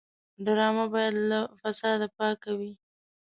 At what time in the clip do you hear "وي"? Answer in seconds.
2.59-2.71